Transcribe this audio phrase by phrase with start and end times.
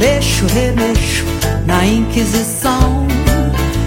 [0.00, 1.24] mexo, remexo
[1.66, 3.06] na Inquisição.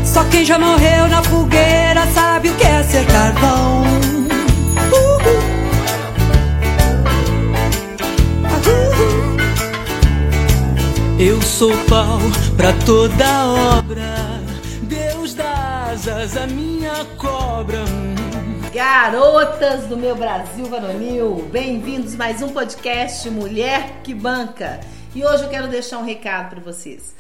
[0.06, 3.84] Só quem já morreu na fogueira sabe o que é ser carvão.
[11.20, 12.20] Eu sou pau
[12.56, 13.46] pra toda
[13.78, 14.40] obra.
[14.84, 17.84] Deus dá asas à minha cobra.
[18.72, 24.80] Garotas do meu Brasil varonil, bem-vindos mais um podcast Mulher que Banca.
[25.16, 27.14] E hoje eu quero deixar um recado para vocês.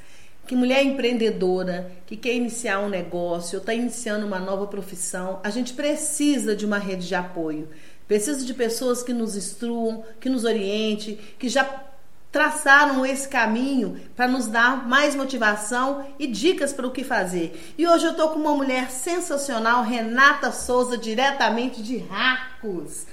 [0.48, 5.52] Que mulher empreendedora, que quer iniciar um negócio, ou está iniciando uma nova profissão, a
[5.52, 7.70] gente precisa de uma rede de apoio.
[8.08, 11.64] Precisa de pessoas que nos instruam, que nos oriente, que já
[12.32, 17.74] traçaram esse caminho para nos dar mais motivação e dicas para o que fazer.
[17.78, 23.06] E hoje eu estou com uma mulher sensacional, Renata Souza, diretamente de Racos,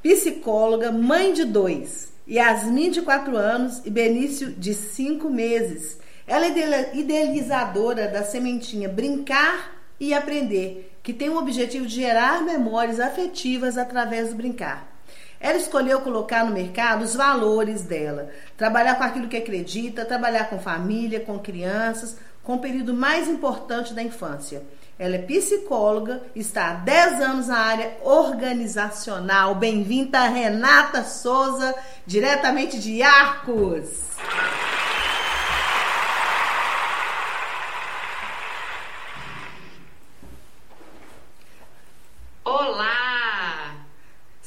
[0.00, 5.98] psicóloga, mãe de dois, Yasmin de 4 anos e Benício de 5 meses.
[6.26, 12.98] Ela é idealizadora da sementinha Brincar e Aprender, que tem o objetivo de gerar memórias
[12.98, 14.90] afetivas através do brincar.
[15.38, 20.58] Ela escolheu colocar no mercado os valores dela, trabalhar com aquilo que acredita, trabalhar com
[20.58, 24.62] família, com crianças, com o período mais importante da infância.
[24.98, 29.54] Ela é psicóloga, está há 10 anos na área organizacional.
[29.56, 31.74] Bem-vinda, Renata Souza,
[32.06, 34.14] diretamente de Arcos.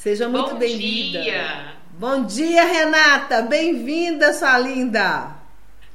[0.07, 1.75] Seja muito bem-vinda.
[1.99, 3.41] Bom dia, Renata.
[3.41, 5.36] Bem-vinda, sua linda.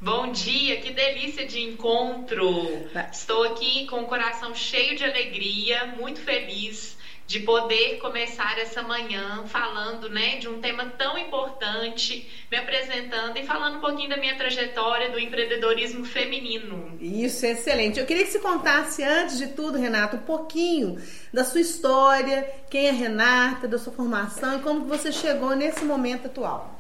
[0.03, 2.67] Bom dia, que delícia de encontro.
[3.13, 9.45] Estou aqui com o coração cheio de alegria, muito feliz de poder começar essa manhã
[9.47, 14.35] falando, né, de um tema tão importante, me apresentando e falando um pouquinho da minha
[14.35, 16.99] trajetória do empreendedorismo feminino.
[17.01, 18.01] Isso, excelente.
[18.01, 21.01] Eu queria que você contasse antes de tudo, Renata, um pouquinho
[21.33, 26.27] da sua história, quem é Renata, da sua formação e como você chegou nesse momento
[26.27, 26.77] atual.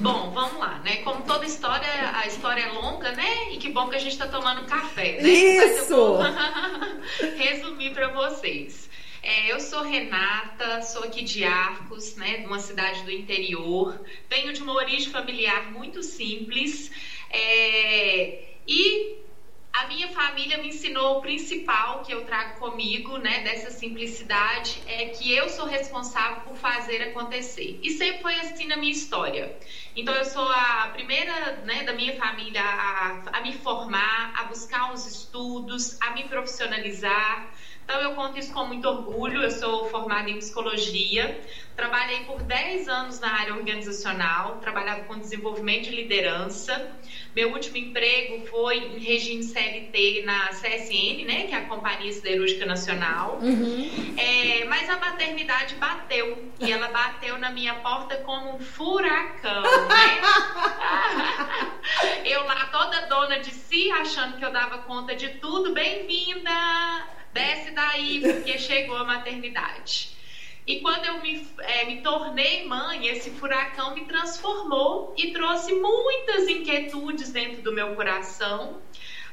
[0.00, 0.96] Bom, vamos lá, né?
[0.98, 3.52] Como toda história, a história é longa, né?
[3.52, 5.28] E que bom que a gente está tomando café, né?
[5.28, 6.18] Isso!
[7.36, 8.90] resumir para vocês.
[9.22, 13.98] É, eu sou Renata, sou aqui de Arcos, né, de uma cidade do interior.
[14.28, 16.90] Venho de uma origem familiar muito simples.
[17.30, 19.23] É, e
[19.74, 25.04] a minha família me ensinou o principal que eu trago comigo, né, dessa simplicidade, é
[25.06, 27.76] que eu sou responsável por fazer acontecer.
[27.82, 29.52] E sempre foi assim na minha história.
[29.96, 34.92] Então eu sou a primeira, né, da minha família a, a me formar, a buscar
[34.92, 37.44] os estudos, a me profissionalizar.
[37.84, 39.42] Então, eu conto isso com muito orgulho.
[39.42, 41.38] Eu sou formada em psicologia,
[41.76, 46.90] trabalhei por 10 anos na área organizacional, trabalhava com desenvolvimento de liderança.
[47.34, 52.64] Meu último emprego foi em regime CLT na CSN, né, que é a Companhia Siderúrgica
[52.64, 53.38] Nacional.
[53.42, 54.14] Uhum.
[54.16, 60.20] É, mas a maternidade bateu, e ela bateu na minha porta como um furacão, né?
[62.24, 65.74] eu lá toda dona de si, achando que eu dava conta de tudo.
[65.74, 66.52] Bem-vinda!
[67.34, 70.14] Desce daí, porque chegou a maternidade.
[70.66, 76.48] E quando eu me, é, me tornei mãe, esse furacão me transformou e trouxe muitas
[76.48, 78.80] inquietudes dentro do meu coração.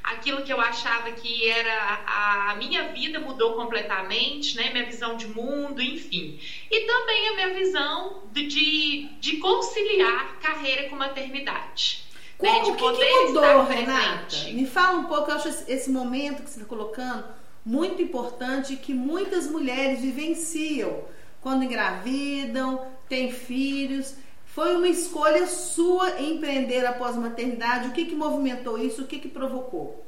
[0.02, 4.70] Aquilo que eu achava que era a minha vida mudou completamente, né?
[4.72, 6.38] Minha visão de mundo, enfim.
[6.70, 12.02] E também a minha visão de, de, de conciliar carreira com maternidade.
[12.36, 12.64] Como, né?
[12.64, 14.36] De que, que mudou, Renata?
[14.50, 17.24] Me fala um pouco, eu acho esse momento que você está colocando
[17.64, 21.04] muito importante que muitas mulheres vivenciam
[21.40, 24.16] quando engravidam, têm filhos.
[24.46, 27.88] Foi uma escolha sua empreender a maternidade?
[27.88, 29.02] O que, que movimentou isso?
[29.02, 30.06] O que, que provocou?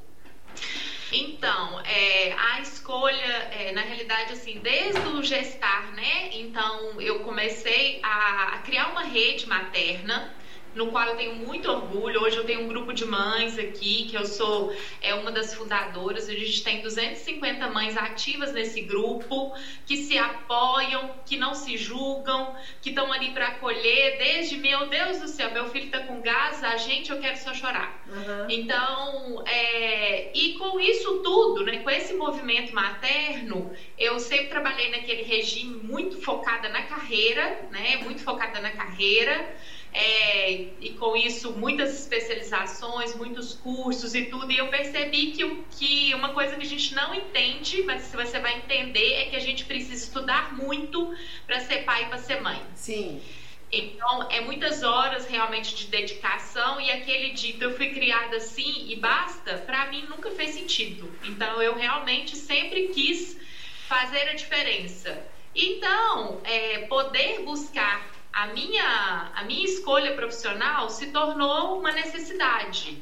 [1.12, 3.14] Então, é, a escolha,
[3.52, 6.30] é, na realidade, assim, desde o gestar, né?
[6.32, 10.34] Então, eu comecei a, a criar uma rede materna
[10.74, 12.20] no qual eu tenho muito orgulho.
[12.22, 16.28] Hoje eu tenho um grupo de mães aqui, que eu sou é, uma das fundadoras.
[16.28, 19.54] A gente tem 250 mães ativas nesse grupo,
[19.86, 25.20] que se apoiam, que não se julgam, que estão ali para acolher, desde meu Deus
[25.20, 28.02] do céu, meu filho está com gás, a gente, eu quero só chorar.
[28.08, 28.46] Uhum.
[28.50, 35.22] Então, é, e com isso tudo, né, com esse movimento materno, eu sempre trabalhei naquele
[35.22, 39.54] regime muito focada na carreira, né, muito focada na carreira
[39.94, 44.50] é, e com isso muitas especializações, muitos cursos e tudo.
[44.50, 48.40] E eu percebi que, que uma coisa que a gente não entende, mas se você
[48.40, 51.14] vai entender, é que a gente precisa estudar muito
[51.46, 52.60] para ser pai e para ser mãe.
[52.74, 53.22] Sim.
[53.70, 58.96] Então, é muitas horas realmente de dedicação e aquele dito eu fui criada assim e
[58.96, 61.10] basta, para mim nunca fez sentido.
[61.24, 63.38] Então, eu realmente sempre quis
[63.86, 65.24] fazer a diferença.
[65.54, 72.98] Então, é, poder buscar a minha, a minha escolha profissional se tornou uma necessidade.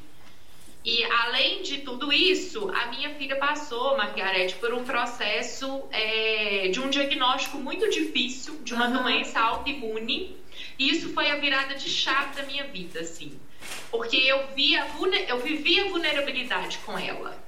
[0.84, 6.81] E além de tudo isso, a minha filha passou, Margarete, por um processo é, de
[6.81, 9.02] um diagnóstico muito difícil de uma uhum.
[9.05, 10.37] doença autoimune.
[10.79, 13.40] E isso foi a virada de chave da minha vida, assim.
[13.90, 14.87] Porque eu, via,
[15.29, 17.40] eu vivia vulnerabilidade com ela.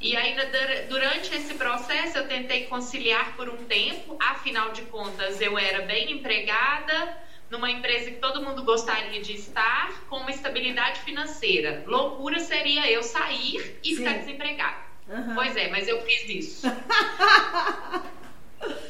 [0.00, 0.48] E ainda
[0.88, 6.12] durante esse processo eu tentei conciliar por um tempo, afinal de contas eu era bem
[6.12, 11.82] empregada, numa empresa que todo mundo gostaria de estar, com uma estabilidade financeira.
[11.86, 13.96] Loucura seria eu sair e Sim.
[13.96, 14.88] ficar desempregada.
[15.08, 15.34] Uhum.
[15.34, 16.66] Pois é, mas eu fiz isso.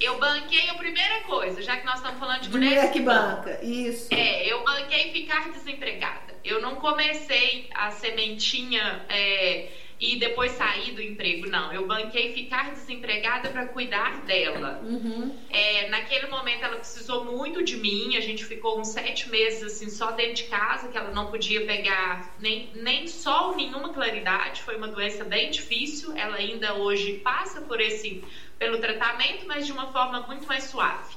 [0.00, 3.60] eu banquei a primeira coisa, já que nós estamos falando de, de mulher que banca.
[3.62, 4.12] Isso.
[4.12, 6.34] É, eu banquei ficar desempregada.
[6.44, 9.04] Eu não comecei a sementinha.
[9.08, 9.68] É,
[10.00, 11.48] e depois sair do emprego.
[11.48, 14.80] Não, eu banquei ficar desempregada para cuidar dela.
[14.82, 15.36] Uhum.
[15.50, 18.16] É, naquele momento ela precisou muito de mim.
[18.16, 21.64] A gente ficou uns sete meses assim só dentro de casa, que ela não podia
[21.66, 24.62] pegar nem, nem sol, nenhuma claridade.
[24.62, 26.16] Foi uma doença bem difícil.
[26.16, 28.22] Ela ainda hoje passa por esse
[28.56, 31.16] pelo tratamento, mas de uma forma muito mais suave.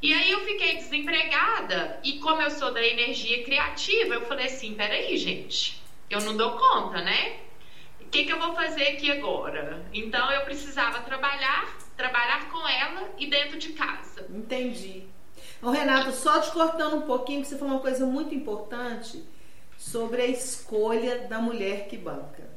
[0.00, 4.74] E aí eu fiquei desempregada e como eu sou da energia criativa, eu falei assim,
[4.74, 5.80] peraí, gente,
[6.10, 7.45] eu não dou conta, né?
[8.06, 9.84] O que, que eu vou fazer aqui agora?
[9.92, 14.24] Então eu precisava trabalhar, trabalhar com ela e dentro de casa.
[14.30, 15.02] Entendi.
[15.60, 19.24] Ô, Renato, só te cortando um pouquinho, que você falou uma coisa muito importante
[19.76, 22.48] sobre a escolha da mulher que banca.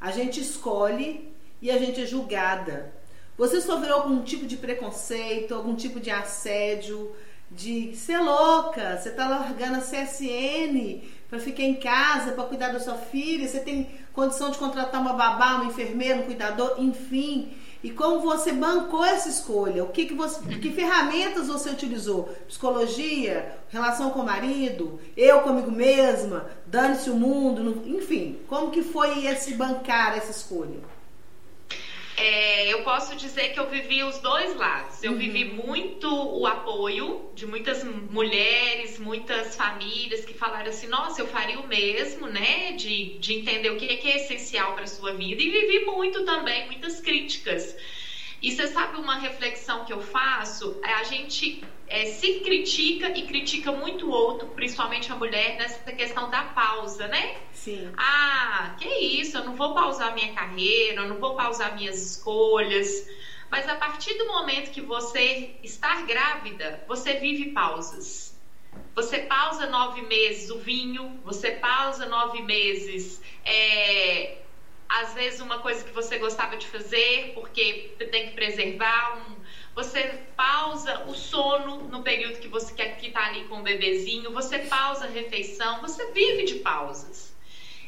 [0.00, 2.94] A gente escolhe e a gente é julgada.
[3.36, 7.14] Você sofreu algum tipo de preconceito, algum tipo de assédio,
[7.50, 12.80] de ser louca, você tá largando a CSN para ficar em casa, para cuidar da
[12.80, 17.50] sua filha, você tem condição de contratar uma babá, um enfermeiro, um cuidador, enfim.
[17.82, 19.84] E como você bancou essa escolha?
[19.84, 22.24] O que, que você, que ferramentas você utilizou?
[22.48, 29.26] Psicologia, relação com o marido, eu comigo mesma, dane-se o mundo, enfim, como que foi
[29.26, 30.95] esse bancar essa escolha?
[32.16, 35.02] É, eu posso dizer que eu vivi os dois lados.
[35.02, 35.18] Eu uhum.
[35.18, 41.58] vivi muito o apoio de muitas mulheres, muitas famílias que falaram assim: nossa, eu faria
[41.58, 42.72] o mesmo, né?
[42.72, 45.42] De, de entender o que é, que é essencial para a sua vida.
[45.42, 47.76] E vivi muito também, muitas críticas.
[48.46, 50.78] E você sabe uma reflexão que eu faço?
[50.84, 55.90] É a gente é, se critica e critica muito o outro, principalmente a mulher, nessa
[55.90, 57.38] questão da pausa, né?
[57.52, 57.92] Sim.
[57.96, 63.08] Ah, que isso, eu não vou pausar minha carreira, eu não vou pausar minhas escolhas.
[63.50, 68.32] Mas a partir do momento que você está grávida, você vive pausas.
[68.94, 74.36] Você pausa nove meses o vinho, você pausa nove meses é,
[74.88, 79.36] às vezes uma coisa que você gostava de fazer porque tem que preservar um,
[79.74, 84.30] você pausa o sono no período que você quer que tá ali com o bebezinho,
[84.30, 87.34] você pausa a refeição, você vive de pausas.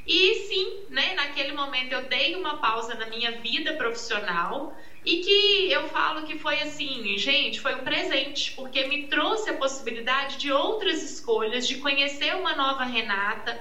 [0.06, 4.73] E sim, né, naquele momento eu dei uma pausa na minha vida profissional
[5.05, 9.53] e que eu falo que foi assim, gente, foi um presente, porque me trouxe a
[9.55, 13.57] possibilidade de outras escolhas, de conhecer uma nova Renata,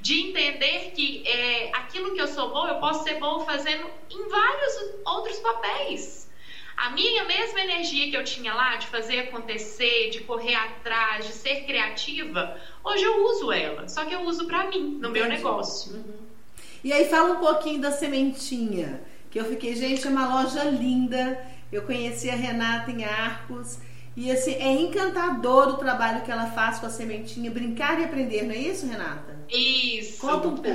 [0.00, 4.28] de entender que é, aquilo que eu sou boa, eu posso ser boa fazendo em
[4.28, 4.72] vários
[5.04, 6.28] outros papéis.
[6.76, 11.32] A minha mesma energia que eu tinha lá de fazer acontecer, de correr atrás, de
[11.32, 13.88] ser criativa, hoje eu uso ela.
[13.88, 15.12] Só que eu uso para mim, no Entendi.
[15.12, 15.96] meu negócio.
[15.96, 16.28] Uhum.
[16.84, 21.44] E aí fala um pouquinho da sementinha, que eu fiquei, gente, é uma loja linda.
[21.72, 23.78] Eu conheci a Renata em Arcos.
[24.16, 28.42] E assim, é encantador o trabalho que ela faz com a sementinha, brincar e aprender,
[28.42, 29.37] não é isso, Renata?
[29.50, 30.20] Isso.
[30.20, 30.68] Conta um pouco.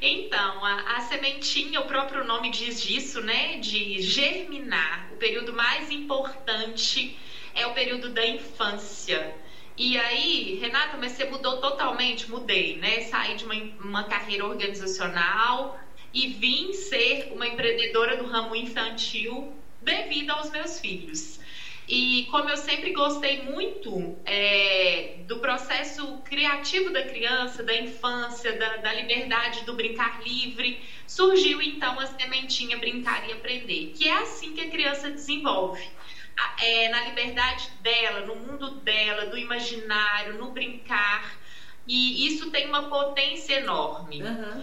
[0.00, 3.58] Então, a, a, sementinha, o próprio nome diz disso, né?
[3.58, 5.08] De germinar.
[5.12, 7.16] O período mais importante
[7.54, 9.34] é o período da infância.
[9.76, 12.30] E aí, Renata, mas você mudou totalmente?
[12.30, 13.02] Mudei, né?
[13.02, 15.80] Saí de uma, uma carreira organizacional
[16.12, 19.52] e vim ser uma empreendedora do ramo infantil
[19.82, 21.40] devido aos meus filhos.
[21.88, 28.78] E como eu sempre gostei muito é, do processo criativo da criança, da infância, da,
[28.78, 34.52] da, liberdade do brincar livre, surgiu então a sementinha Brincar e Aprender, que é assim
[34.52, 35.88] que a criança desenvolve.
[36.58, 41.38] É, na liberdade dela, no mundo dela, do imaginário, no brincar.
[41.86, 44.22] E isso tem uma potência enorme.
[44.22, 44.62] Uhum.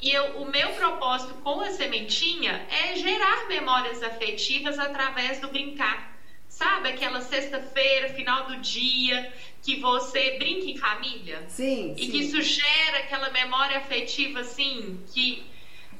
[0.00, 6.19] E eu, o meu propósito com a sementinha é gerar memórias afetivas através do brincar
[6.60, 11.42] Sabe aquela sexta-feira, final do dia, que você brinca em família?
[11.48, 11.94] Sim.
[11.96, 12.10] E sim.
[12.10, 15.42] que isso gera aquela memória afetiva, assim, que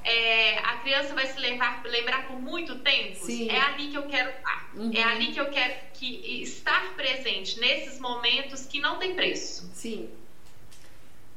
[0.04, 3.24] é, a criança vai se lembrar, lembrar por muito tempo.
[3.24, 3.48] Sim.
[3.48, 4.70] É ali que eu quero estar.
[4.74, 4.90] Uhum.
[4.92, 9.70] É ali que eu quero que estar presente nesses momentos que não tem preço.
[9.72, 10.10] Sim.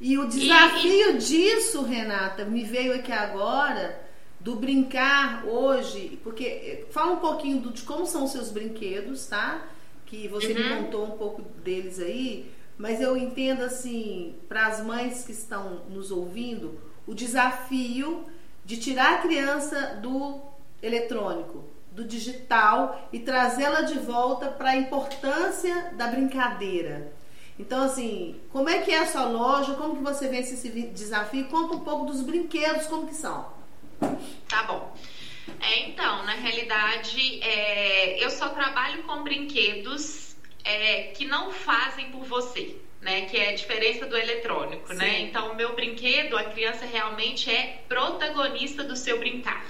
[0.01, 4.02] E o desafio disso, Renata, me veio aqui agora
[4.43, 9.25] do brincar hoje, porque eh, fala um pouquinho do, de como são os seus brinquedos,
[9.27, 9.65] tá?
[10.05, 10.83] Que você me Uhum.
[10.83, 16.11] contou um pouco deles aí, mas eu entendo assim, para as mães que estão nos
[16.11, 18.25] ouvindo, o desafio
[18.65, 20.41] de tirar a criança do
[20.81, 27.13] eletrônico, do digital e trazê-la de volta para a importância da brincadeira.
[27.57, 29.75] Então, assim, como é que é a sua loja?
[29.75, 31.45] Como que você vence esse desafio?
[31.45, 33.45] Conta um pouco dos brinquedos, como que são.
[34.47, 34.95] Tá bom.
[35.59, 42.23] É, então, na realidade, é, eu só trabalho com brinquedos é, que não fazem por
[42.23, 43.25] você, né?
[43.25, 45.17] Que é a diferença do eletrônico, né?
[45.17, 45.23] Sim.
[45.23, 49.65] Então, o meu brinquedo, a criança realmente é protagonista do seu brincar.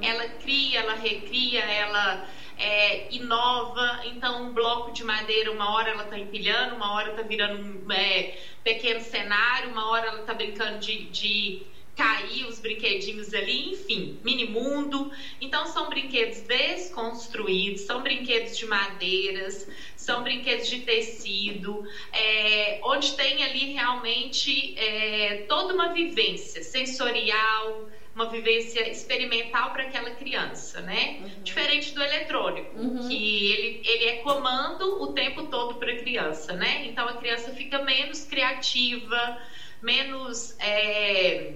[0.00, 4.02] Ela cria, ela recria, ela é, inova.
[4.04, 7.92] Então, um bloco de madeira, uma hora ela tá empilhando, uma hora tá virando um
[7.92, 11.62] é, pequeno cenário, uma hora ela tá brincando de, de
[11.96, 15.12] cair os brinquedinhos ali, enfim, mini mundo.
[15.40, 23.44] Então, são brinquedos desconstruídos, são brinquedos de madeiras, são brinquedos de tecido, é, onde tem
[23.44, 31.20] ali realmente é, toda uma vivência sensorial, uma vivência experimental para aquela criança, né?
[31.42, 33.08] Diferente do eletrônico, Uhum.
[33.08, 36.84] que ele, ele é comando o tempo todo para a criança, né?
[36.86, 39.38] Então a criança fica menos criativa,
[39.80, 41.52] menos é,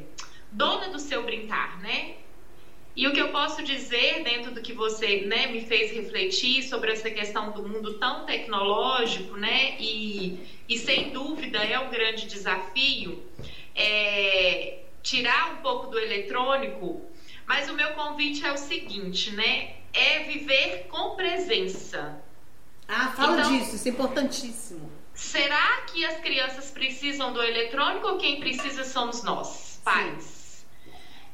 [0.53, 2.15] dona do seu brincar, né?
[2.95, 6.93] E o que eu posso dizer dentro do que você né, me fez refletir sobre
[6.93, 9.77] essa questão do mundo tão tecnológico, né?
[9.79, 13.23] E, e sem dúvida é um grande desafio
[13.75, 17.03] é, tirar um pouco do eletrônico,
[17.47, 19.75] mas o meu convite é o seguinte, né?
[19.93, 22.19] É viver com presença.
[22.89, 24.91] Ah, fala Então- disso, isso é importantíssimo.
[25.13, 30.36] Será que as crianças precisam do eletrônico ou quem precisa somos nós, pais?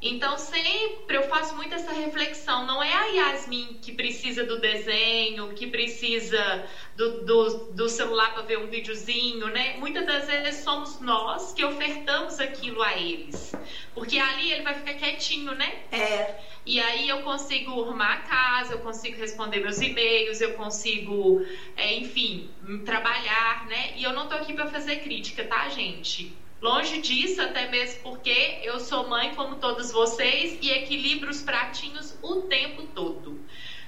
[0.03, 2.65] Então, sempre eu faço muito essa reflexão.
[2.65, 6.61] Não é a Yasmin que precisa do desenho, que precisa
[6.95, 9.71] do, do, do celular para ver um videozinho, né?
[9.77, 13.57] Muitas das vezes somos nós que ofertamos aquilo a eles.
[13.93, 15.73] Porque ali ele vai ficar quietinho, né?
[15.91, 21.41] É, E aí eu consigo arrumar a casa, eu consigo responder meus e-mails, eu consigo,
[21.75, 22.53] é, enfim,
[22.85, 23.91] trabalhar, né?
[23.95, 26.42] E eu não tô aqui para fazer crítica, tá, gente?
[26.63, 32.17] Longe disso, até mesmo porque eu sou mãe como todos vocês e equilibro os pratinhos
[32.21, 33.37] o tempo todo.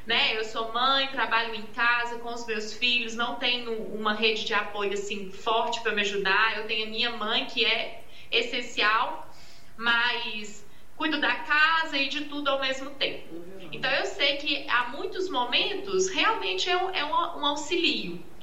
[0.05, 0.37] Né?
[0.37, 4.53] Eu sou mãe, trabalho em casa com os meus filhos, não tenho uma rede de
[4.53, 6.57] apoio assim forte para me ajudar.
[6.57, 9.33] Eu tenho a minha mãe que é essencial,
[9.77, 10.67] mas
[10.97, 13.41] cuido da casa e de tudo ao mesmo tempo.
[13.71, 18.34] Então eu sei que há muitos momentos realmente é um, é um, um auxílio.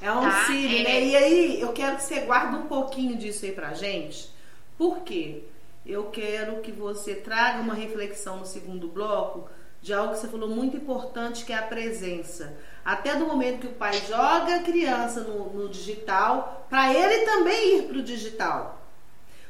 [0.00, 0.82] É um Tá, auxílio, é.
[0.82, 1.04] né?
[1.04, 4.30] E aí, eu quero que você guarde um pouquinho disso aí pra gente.
[4.76, 5.44] Por quê?
[5.84, 9.48] Eu quero que você traga uma reflexão no segundo bloco
[9.80, 12.56] de algo que você falou muito importante, que é a presença.
[12.84, 17.78] Até do momento que o pai joga a criança no, no digital, para ele também
[17.78, 18.80] ir pro digital.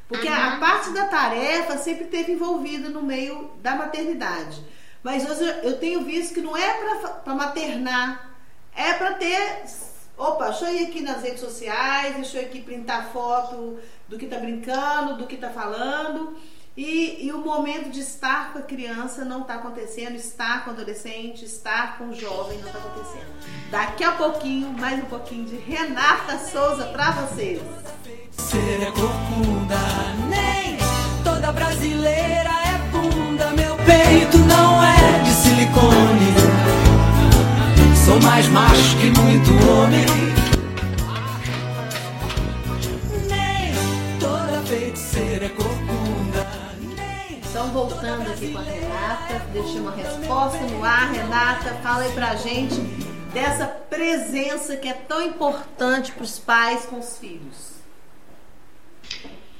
[0.07, 0.59] Porque a Uhum.
[0.59, 4.63] parte da tarefa sempre esteve envolvida no meio da maternidade.
[5.03, 6.73] Mas hoje eu tenho visto que não é
[7.23, 8.31] para maternar,
[8.75, 9.63] é para ter.
[10.19, 14.25] Opa, deixa eu ir aqui nas redes sociais, deixa eu aqui printar foto do que
[14.25, 16.35] tá brincando, do que tá falando.
[16.75, 20.73] E, e o momento de estar com a criança não está acontecendo, estar com o
[20.73, 23.27] adolescente, estar com o jovem não está acontecendo.
[23.71, 27.61] Daqui a pouquinho, mais um pouquinho de Renata Souza para vocês.
[28.31, 29.77] Ser é corcunda,
[30.27, 30.77] nem
[31.23, 33.58] toda brasileira é bunda.
[38.09, 40.03] Sou mais macho que muito homem.
[43.27, 46.47] Nem toda feiticeira é corcunda,
[46.97, 51.11] nem Então, voltando aqui com a Renata, deixei uma resposta no ar.
[51.11, 52.81] Renata, fala aí pra gente
[53.31, 57.75] dessa presença que é tão importante para os pais com os filhos.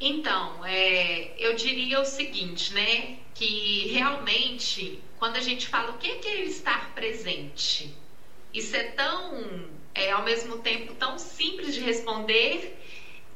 [0.02, 3.18] Então, é, eu diria o seguinte, né?
[3.36, 7.96] Que realmente, quando a gente fala o que é, que é estar presente,
[8.54, 12.60] isso é tão, é, ao mesmo tempo, tão simples de responder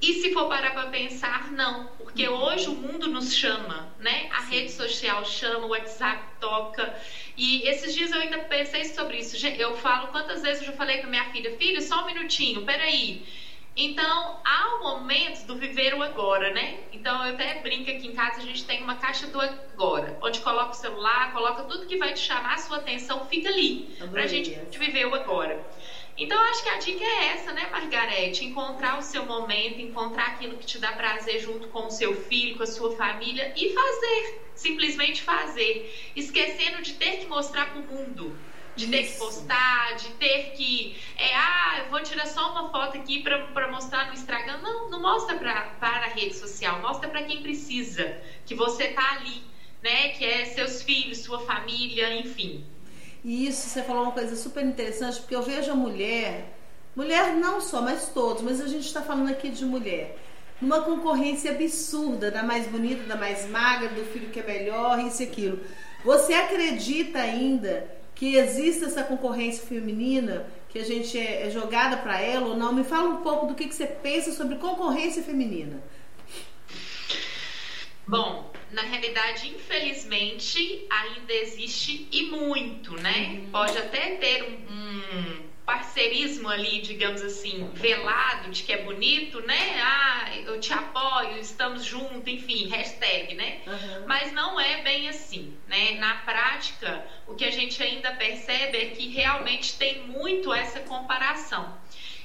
[0.02, 2.30] E se for parar para pensar, não, porque Uhum.
[2.30, 4.26] hoje o mundo nos chama, né?
[4.30, 6.92] A rede social chama, o WhatsApp toca.
[7.38, 9.36] E esses dias eu ainda pensei sobre isso.
[9.56, 13.18] Eu falo quantas vezes eu já falei com minha filha, filha, só um minutinho, peraí.
[13.76, 16.84] Então, há um momento do viver o agora, né?
[16.92, 20.42] Então, eu até brinco aqui em casa, a gente tem uma caixa do agora, onde
[20.42, 24.06] coloca o celular, coloca tudo que vai te chamar a sua atenção, fica ali, pra
[24.06, 25.68] Adorei gente viver o agora.
[26.16, 28.46] Então, eu acho que a dica é essa, né, Margarete?
[28.46, 32.56] Encontrar o seu momento, encontrar aquilo que te dá prazer junto com o seu filho,
[32.56, 34.44] com a sua família e fazer.
[34.54, 35.90] Simplesmente fazer.
[36.16, 38.40] Esquecendo de ter que mostrar pro mundo.
[38.76, 39.20] De ter que Isso.
[39.20, 40.96] postar, de ter que.
[41.18, 44.58] É, ah, eu vou tirar só uma foto aqui pra, pra mostrar no Instagram.
[44.64, 48.18] Não, não mostra pra, para a rede social, mostra pra quem precisa.
[48.46, 49.44] Que você tá ali,
[49.84, 50.10] né?
[50.10, 52.66] Que é seus filhos, sua família, enfim.
[53.24, 56.58] E isso, você falou uma coisa super interessante, porque eu vejo a mulher,
[56.94, 60.18] mulher não só, mas todos, mas a gente está falando aqui de mulher,
[60.60, 65.22] numa concorrência absurda, da mais bonita, da mais magra, do filho que é melhor, isso
[65.22, 65.60] e aquilo.
[66.04, 72.20] Você acredita ainda que existe essa concorrência feminina, que a gente é, é jogada para
[72.22, 72.74] ela ou não?
[72.74, 75.82] Me fala um pouco do que, que você pensa sobre concorrência feminina.
[78.08, 83.46] Bom, na realidade, infelizmente, ainda existe e muito, né?
[83.52, 89.82] Pode até ter um, um parceirismo ali, digamos assim, velado, de que é bonito, né?
[89.82, 93.62] Ah, eu te apoio, estamos juntos, enfim, hashtag, né?
[93.66, 94.06] Uhum.
[94.06, 95.94] Mas não é bem assim, né?
[95.94, 101.76] Na prática, o que a gente ainda percebe é que realmente tem muito essa comparação.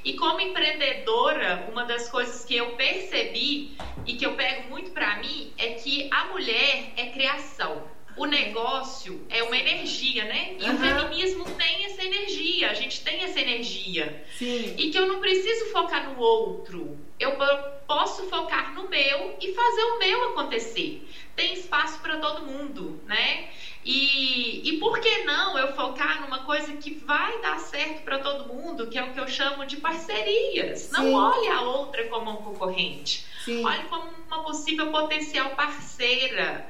[0.04, 5.16] E como empreendedora, uma das coisas que eu percebi e que eu pego muito para
[5.16, 7.82] mim é que a mulher é criação.
[8.18, 10.56] O negócio é uma energia, né?
[10.58, 10.76] E o Aham.
[10.78, 14.24] feminismo tem essa energia, a gente tem essa energia.
[14.36, 14.74] Sim.
[14.76, 16.98] E que eu não preciso focar no outro.
[17.18, 21.00] Eu po- posso focar no meu e fazer o meu acontecer.
[21.36, 23.48] Tem espaço para todo mundo, né?
[23.84, 28.52] E, e por que não eu focar numa coisa que vai dar certo para todo
[28.52, 30.90] mundo, que é o que eu chamo de parcerias?
[30.90, 31.14] Não Sim.
[31.14, 33.24] olhe a outra como um concorrente.
[33.44, 33.64] Sim.
[33.64, 36.68] Olhe como uma possível potencial parceira.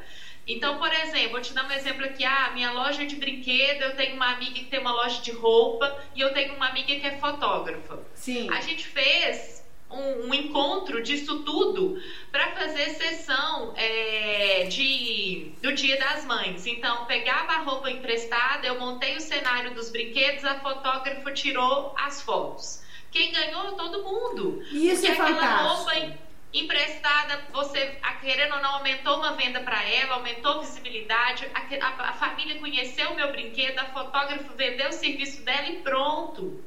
[0.48, 2.24] Então, por exemplo, vou te dar um exemplo aqui.
[2.24, 5.30] Ah, minha loja é de brinquedo, eu tenho uma amiga que tem uma loja de
[5.30, 7.98] roupa e eu tenho uma amiga que é fotógrafa.
[8.14, 8.48] Sim.
[8.50, 12.00] A gente fez um, um encontro disso tudo
[12.32, 16.66] para fazer sessão é, de, do Dia das Mães.
[16.66, 22.22] Então, pegava a roupa emprestada, eu montei o cenário dos brinquedos, a fotógrafa tirou as
[22.22, 22.82] fotos.
[23.10, 23.72] Quem ganhou?
[23.72, 24.62] Todo mundo.
[24.70, 25.74] Isso Porque é aquela fantástico.
[25.74, 26.18] roupa
[26.52, 32.12] emprestada, você, querendo ou não, aumentou uma venda para ela, aumentou visibilidade, a, a- a
[32.14, 36.58] família conheceu o meu brinquedo, a fotógrafa vendeu o serviço dela e pronto.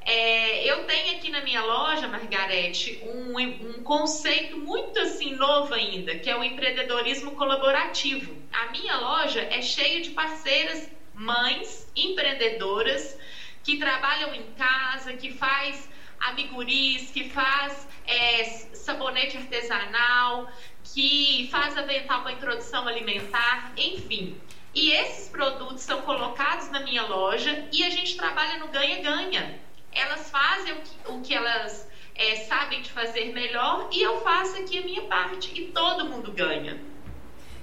[0.00, 6.16] É, eu tenho aqui na minha loja, Margarete, um, um conceito muito assim novo ainda,
[6.16, 8.42] que é o empreendedorismo colaborativo.
[8.50, 13.18] A minha loja é cheia de parceiras, mães, empreendedoras
[13.62, 15.88] que trabalham em casa, que faz
[16.20, 20.50] amiguris, que faz é, sabonete artesanal,
[20.82, 24.36] que faz avental para introdução alimentar, enfim.
[24.74, 29.58] E esses produtos são colocados na minha loja e a gente trabalha no ganha-ganha.
[29.92, 34.56] Elas fazem o que, o que elas é, sabem de fazer melhor e eu faço
[34.56, 36.78] aqui a minha parte e todo mundo ganha.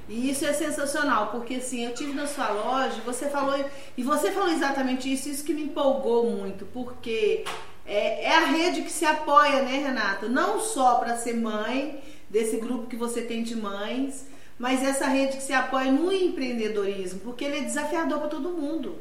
[0.07, 3.57] E isso é sensacional, porque assim, eu tive na sua loja, você falou,
[3.97, 7.43] e você falou exatamente isso, isso que me empolgou muito, porque
[7.85, 10.27] é, é a rede que se apoia, né, Renata?
[10.27, 14.25] Não só para ser mãe desse grupo que você tem de mães,
[14.57, 18.97] mas essa rede que se apoia no empreendedorismo, porque ele é desafiador para todo mundo.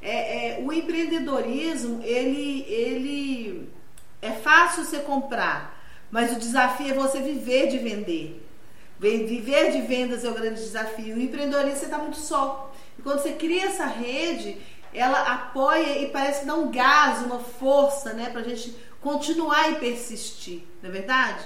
[0.00, 3.68] É, é, o empreendedorismo, ele, ele
[4.20, 5.80] é fácil você comprar,
[6.10, 8.46] mas o desafio é você viver de vender.
[9.00, 11.16] Viver de vendas é o grande desafio.
[11.16, 12.72] O empreendedorismo você está muito só.
[12.96, 14.58] E quando você cria essa rede,
[14.92, 19.76] ela apoia e parece que dá um gás, uma força, né, pra gente continuar e
[19.76, 21.44] persistir, não é verdade?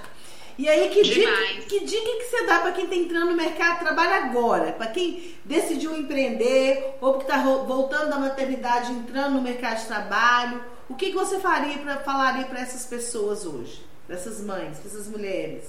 [0.58, 1.30] E aí, que dica,
[1.68, 4.72] que dica que você dá para quem está entrando no mercado de trabalho agora?
[4.72, 10.64] Para quem decidiu empreender ou que está voltando da maternidade, entrando no mercado de trabalho?
[10.88, 13.84] O que, que você faria pra, falaria para essas pessoas hoje?
[14.06, 15.64] Para essas mães, para essas mulheres?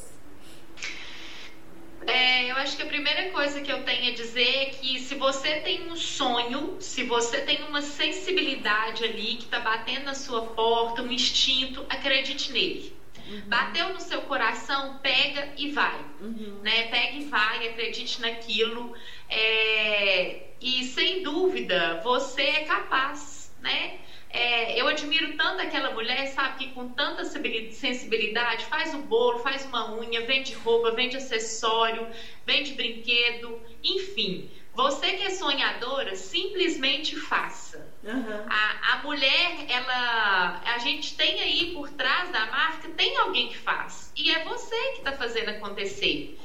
[2.07, 5.15] É, eu acho que a primeira coisa que eu tenho a dizer é que se
[5.15, 10.41] você tem um sonho, se você tem uma sensibilidade ali que está batendo na sua
[10.41, 12.95] porta, um instinto, acredite nele.
[13.27, 13.41] Uhum.
[13.47, 15.99] Bateu no seu coração, pega e vai.
[16.21, 16.59] Uhum.
[16.63, 16.83] Né?
[16.87, 18.93] Pega e vai, acredite naquilo.
[19.29, 20.43] É...
[20.61, 23.99] E sem dúvida, você é capaz, né?
[24.29, 29.65] é, eu admiro tanto aquela mulher, sabe, que com tanta sensibilidade faz o bolo, faz
[29.65, 32.07] uma unha, vende roupa, vende acessório,
[32.45, 34.51] vende brinquedo, enfim.
[34.73, 37.91] Você que é sonhadora, simplesmente faça.
[38.03, 38.45] Uhum.
[38.47, 40.61] A, a mulher, ela.
[40.63, 44.13] A gente tem aí por trás da marca, tem alguém que faz.
[44.15, 46.37] E é você que está fazendo acontecer.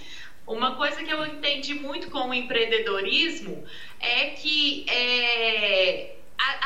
[0.46, 3.64] Uma coisa que eu entendi muito com o empreendedorismo
[4.00, 5.31] é que é,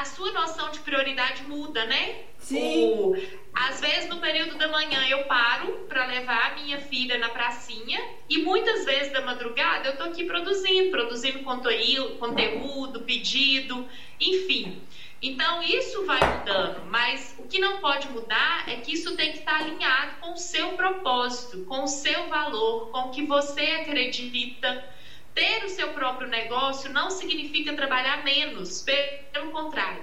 [0.06, 2.22] sua noção de prioridade muda, né?
[2.38, 2.84] Sim.
[2.84, 3.16] O,
[3.52, 8.00] às vezes no período da manhã eu paro para levar a minha filha na pracinha
[8.28, 13.88] e muitas vezes da madrugada eu tô aqui produzindo, produzindo conteúdo, conteúdo pedido,
[14.20, 14.82] enfim.
[15.22, 19.38] Então isso vai mudando, mas o que não pode mudar é que isso tem que
[19.38, 24.95] estar alinhado com o seu propósito, com o seu valor, com o que você acredita.
[25.36, 28.82] Ter o seu próprio negócio não significa trabalhar menos,
[29.30, 30.02] pelo contrário,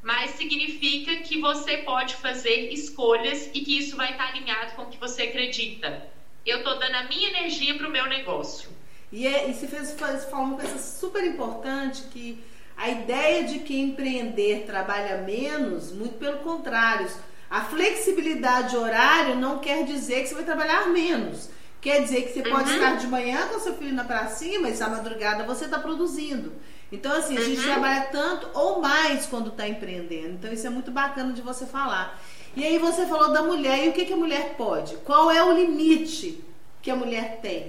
[0.00, 4.86] mas significa que você pode fazer escolhas e que isso vai estar alinhado com o
[4.86, 6.08] que você acredita.
[6.46, 8.70] Eu estou dando a minha energia para o meu negócio.
[9.10, 12.38] E, é, e você fez, fez, falou uma coisa super importante que
[12.76, 17.10] a ideia de que empreender trabalha menos, muito pelo contrário.
[17.50, 21.50] A flexibilidade horária não quer dizer que você vai trabalhar menos.
[21.80, 22.56] Quer dizer que você uhum.
[22.56, 26.52] pode estar de manhã com seu filho na pracinha, mas à madrugada você está produzindo.
[26.90, 27.66] Então, assim, a gente uhum.
[27.66, 30.30] trabalha tanto ou mais quando está empreendendo.
[30.30, 32.20] Então, isso é muito bacana de você falar.
[32.56, 33.84] E aí você falou da mulher.
[33.84, 34.96] E o que, que a mulher pode?
[34.96, 36.42] Qual é o limite
[36.82, 37.68] que a mulher tem?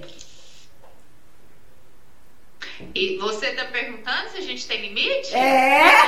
[2.94, 5.34] E você está perguntando se a gente tem limite?
[5.34, 5.92] É!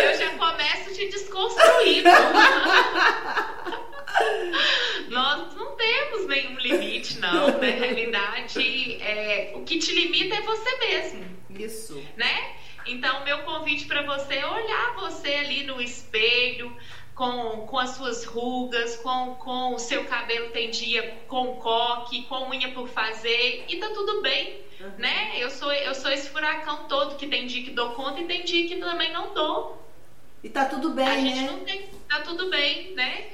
[0.00, 2.08] Eu já começo te desconstruindo.
[5.08, 7.48] Nós não temos nenhum limite, não.
[7.48, 11.38] Na realidade, é, o que te limita é você mesmo.
[11.50, 12.02] Isso.
[12.16, 12.56] Né?
[12.86, 16.74] Então, meu convite para você é olhar você ali no espelho,
[17.18, 22.48] com, com as suas rugas, com, com o seu cabelo tem dia com coque, com
[22.48, 24.92] unha por fazer, e tá tudo bem, uhum.
[24.98, 25.32] né?
[25.36, 28.44] Eu sou, eu sou esse furacão todo que tem dia que dou conta e tem
[28.44, 29.87] dia que também não dou.
[30.42, 31.20] E tá tudo bem, A né?
[31.20, 33.26] gente não tem, tá tudo bem, né?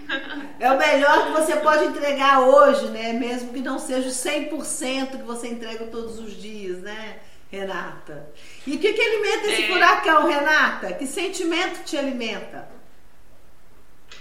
[0.59, 3.13] É o melhor que você pode entregar hoje, né?
[3.13, 7.19] Mesmo que não seja o 100% que você entrega todos os dias, né,
[7.51, 8.31] Renata?
[8.67, 9.69] E o que, que alimenta esse é...
[9.69, 10.93] furacão, Renata?
[10.95, 12.75] Que sentimento te alimenta?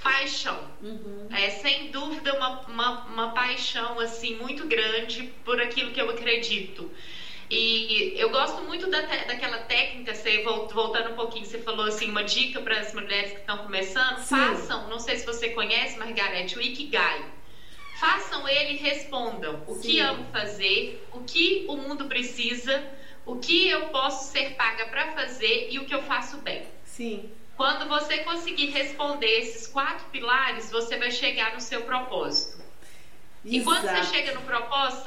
[0.04, 0.60] paixão.
[0.82, 1.28] Uhum.
[1.32, 6.92] É sem dúvida uma, uma, uma, paixão assim muito grande por aquilo que eu acredito.
[7.50, 12.24] E eu gosto muito da, daquela técnica, você voltando um pouquinho, você falou assim, uma
[12.24, 14.36] dica para as mulheres que estão começando, Sim.
[14.36, 17.24] façam, não sei se você conhece, Margarete, o Ikigai.
[18.00, 19.82] Façam ele e respondam o Sim.
[19.82, 22.84] que amo fazer, o que o mundo precisa,
[23.26, 26.64] o que eu posso ser paga para fazer e o que eu faço bem.
[26.86, 27.32] Sim.
[27.56, 32.64] Quando você conseguir responder esses quatro pilares, você vai chegar no seu propósito.
[33.46, 33.56] Exato.
[33.56, 35.04] E quando você chega no propósito,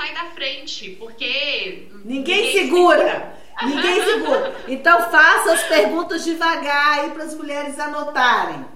[0.66, 1.88] frente, porque.
[2.04, 2.98] Ninguém, ninguém segura.
[2.98, 3.36] segura.
[3.62, 4.56] Ninguém segura.
[4.68, 8.66] Então faça as perguntas devagar aí para as mulheres anotarem.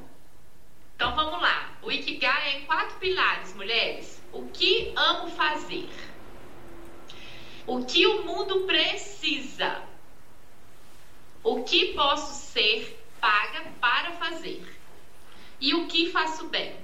[0.94, 1.70] Então vamos lá.
[1.82, 4.22] O Ikigai é em quatro pilares, mulheres.
[4.32, 5.88] O que amo fazer?
[7.66, 9.82] O que o mundo precisa?
[11.42, 14.62] O que posso ser paga para fazer.
[15.60, 16.74] E o que faço bem?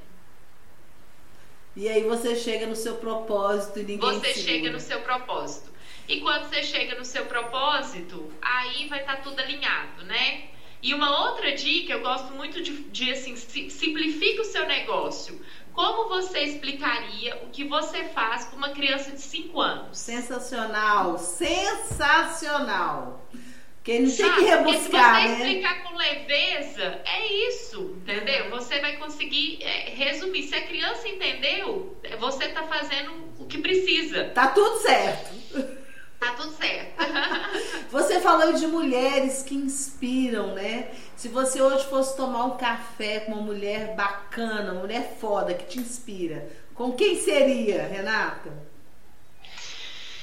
[1.76, 5.70] E aí você chega no seu propósito e ninguém Você chega no seu propósito.
[6.08, 10.44] E quando você chega no seu propósito, aí vai estar tá tudo alinhado, né?
[10.82, 15.38] E uma outra dica, eu gosto muito de, de assim, simplifique o seu negócio.
[15.72, 19.98] Como você explicaria o que você faz com uma criança de 5 anos?
[19.98, 23.20] Sensacional, sensacional.
[23.86, 25.32] Porque não tem que rebuscar, se você né?
[25.38, 28.50] explicar com leveza, é isso, entendeu?
[28.50, 30.42] Você vai conseguir é, resumir.
[30.42, 34.24] Se a criança entendeu, você está fazendo o que precisa.
[34.30, 35.36] Tá tudo certo.
[36.18, 36.96] Tá tudo certo.
[37.88, 40.88] você falou de mulheres que inspiram, né?
[41.14, 45.64] Se você hoje fosse tomar um café com uma mulher bacana, uma mulher foda que
[45.64, 48.50] te inspira, com quem seria, Renata?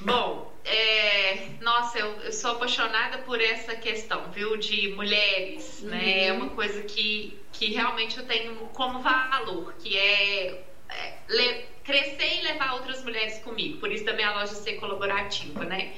[0.02, 5.90] Bom, é, nossa, eu, eu, sou apaixonada por essa questão, viu, de mulheres, uhum.
[5.90, 6.28] né?
[6.28, 12.40] É uma coisa que, que realmente eu tenho como valor, que é, é le, crescer
[12.40, 13.80] e levar outras mulheres comigo.
[13.80, 15.94] Por isso também a loja ser colaborativa, né?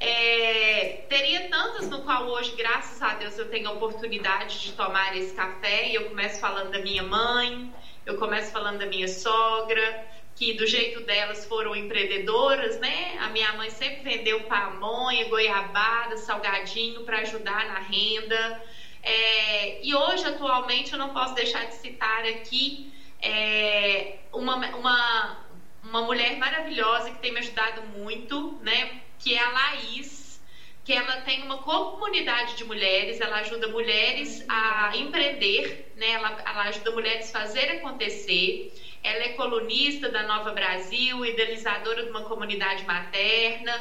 [0.00, 5.14] É, teria tantas no qual hoje, graças a Deus, eu tenho a oportunidade de tomar
[5.14, 7.70] esse café e eu começo falando da minha mãe,
[8.06, 10.06] eu começo falando da minha sogra,
[10.40, 13.18] que do jeito delas foram empreendedoras, né?
[13.20, 18.62] A minha mãe sempre vendeu pamonha, goiabada, salgadinho para ajudar na renda.
[19.02, 25.46] É, e hoje, atualmente, eu não posso deixar de citar aqui é, uma, uma,
[25.82, 29.02] uma mulher maravilhosa que tem me ajudado muito, né?
[29.18, 30.40] Que é a Laís,
[30.82, 36.12] que ela tem uma comunidade de mulheres, ela ajuda mulheres a empreender, né?
[36.12, 38.72] Ela, ela ajuda mulheres a fazer acontecer.
[39.02, 43.72] Ela é colunista da Nova Brasil, idealizadora de uma comunidade materna.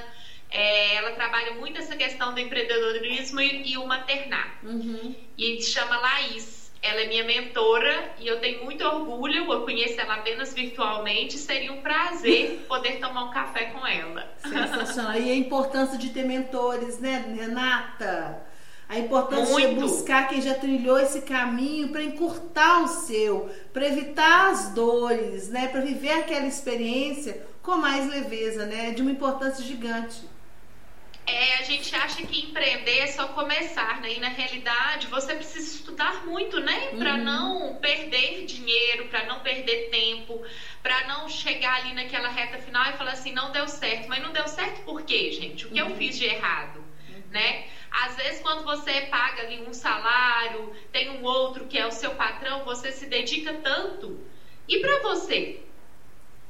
[0.51, 4.59] É, ela trabalha muito essa questão do empreendedorismo e, e o maternar.
[4.63, 5.15] Uhum.
[5.37, 6.59] E se chama Laís.
[6.81, 9.51] Ela é minha mentora e eu tenho muito orgulho.
[9.51, 11.37] Eu conheço ela apenas virtualmente.
[11.37, 14.33] Seria um prazer poder tomar um café com ela.
[14.37, 15.19] Sensacional.
[15.19, 18.48] E a importância de ter mentores, né, Renata?
[18.89, 19.69] A importância muito.
[19.69, 25.47] de buscar quem já trilhou esse caminho para encurtar o seu, para evitar as dores,
[25.47, 30.27] né, para viver aquela experiência com mais leveza, né, de uma importância gigante.
[31.27, 34.13] É, a gente acha que empreender é só começar, né?
[34.13, 36.87] E na realidade você precisa estudar muito, né?
[36.97, 37.23] Para uhum.
[37.23, 40.41] não perder dinheiro, para não perder tempo,
[40.81, 44.09] para não chegar ali naquela reta final e falar assim, não deu certo.
[44.09, 45.67] Mas não deu certo por quê, gente?
[45.67, 45.89] O que uhum.
[45.89, 47.21] eu fiz de errado, uhum.
[47.29, 47.67] né?
[47.91, 52.11] Às vezes quando você paga ali um salário, tem um outro que é o seu
[52.11, 54.19] patrão, você se dedica tanto.
[54.67, 55.61] E para você,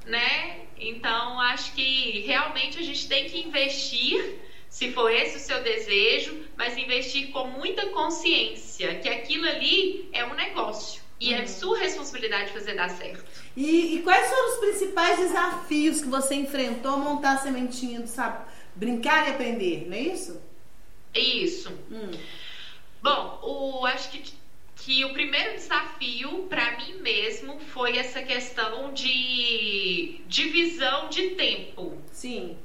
[0.05, 0.61] né?
[0.77, 6.45] Então acho que realmente a gente tem que investir se for esse o seu desejo,
[6.55, 11.43] mas investir com muita consciência que aquilo ali é um negócio e é uhum.
[11.43, 13.25] é sua responsabilidade fazer dar certo.
[13.57, 18.45] E, e, quais foram os principais desafios que você enfrentou montar a sementinha do sabe,
[18.75, 20.41] brincar e aprender, não é isso?
[21.13, 21.71] Isso.
[21.91, 22.11] Hum.
[23.01, 24.33] Bom, o, acho que,
[24.75, 32.01] que o primeiro desafio para mim mesmo foi essa questão de divisão de tempo.
[32.11, 32.57] Sim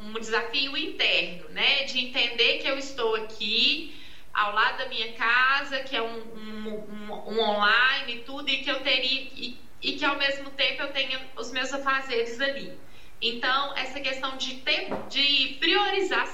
[0.00, 1.84] um desafio interno, né?
[1.84, 3.94] De entender que eu estou aqui
[4.32, 8.58] ao lado da minha casa, que é um, um, um, um online e tudo, e
[8.58, 12.76] que eu teria e, e, que ao mesmo tempo eu tenha os meus afazeres ali.
[13.22, 16.33] Então, essa questão de tempo, de priorização, né?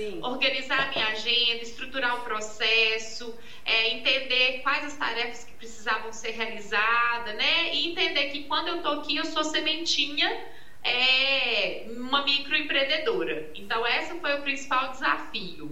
[0.00, 0.20] Sim.
[0.22, 3.34] Organizar a minha agenda, estruturar o processo,
[3.66, 7.74] é, entender quais as tarefas que precisavam ser realizadas, né?
[7.74, 10.46] E entender que quando eu tô aqui, eu sou sementinha
[10.82, 13.50] é uma microempreendedora.
[13.54, 15.70] Então, esse foi o principal desafio.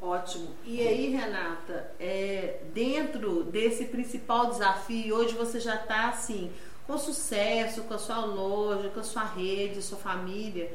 [0.00, 0.54] Ótimo.
[0.64, 6.52] E aí, Renata, é, dentro desse principal desafio, hoje você já está assim,
[6.86, 10.72] com sucesso, com a sua loja, com a sua rede, sua família.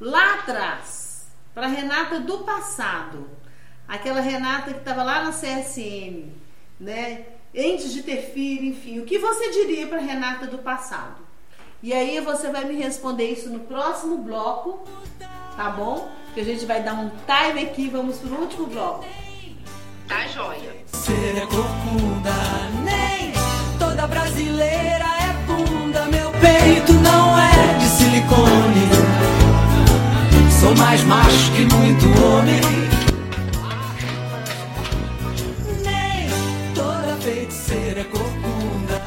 [0.00, 1.07] Lá atrás,
[1.58, 3.28] para Renata do passado,
[3.88, 6.32] aquela Renata que estava lá na CSM,
[6.78, 7.24] né?
[7.52, 11.16] Antes de ter filho, enfim, o que você diria para Renata do passado?
[11.82, 14.86] E aí você vai me responder isso no próximo bloco,
[15.56, 16.08] tá bom?
[16.32, 19.04] Que a gente vai dar um time aqui, vamos pro último bloco.
[20.06, 20.76] Tá joia.
[20.86, 22.30] Ser é corcunda,
[22.84, 23.32] nem
[23.80, 25.17] toda brasileira
[30.68, 32.60] Sou mais macho que muito homem.
[35.82, 39.02] Nem toda feiticeira é corcunda.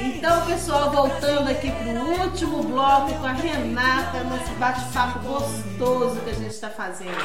[0.00, 6.34] Então, pessoal, voltando aqui pro último bloco com a Renata, nesse bate-papo gostoso que a
[6.34, 7.16] gente está fazendo.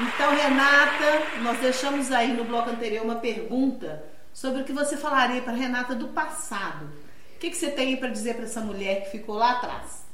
[0.00, 5.42] Então, Renata, nós deixamos aí no bloco anterior uma pergunta sobre o que você falaria
[5.42, 6.88] para Renata do passado.
[7.36, 10.06] O que, que você tem para dizer para essa mulher que ficou lá atrás?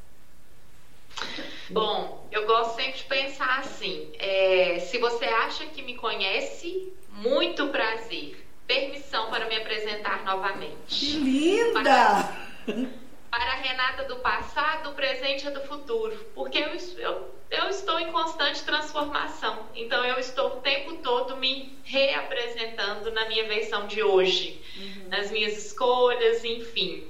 [1.70, 7.68] Bom, eu gosto sempre de pensar assim: é, se você acha que me conhece, muito
[7.68, 10.76] prazer permissão para me apresentar novamente.
[10.88, 12.98] Que linda!
[13.32, 16.14] Para a Renata do passado, do presente e do futuro.
[16.34, 16.68] Porque eu,
[16.98, 19.70] eu, eu estou em constante transformação.
[19.74, 25.08] Então eu estou o tempo todo me reapresentando na minha versão de hoje, uhum.
[25.08, 27.08] nas minhas escolhas, enfim.